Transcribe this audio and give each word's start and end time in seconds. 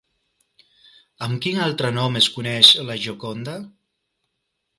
Amb 1.27 1.43
quin 1.47 1.59
altre 1.65 1.91
nom 1.99 2.17
es 2.21 2.31
coneix 2.39 2.73
La 2.89 2.97
Gioconda? 3.05 3.57